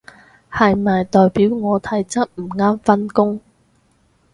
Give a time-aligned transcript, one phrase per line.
[0.51, 3.39] 係咪代表我體質唔啱返工？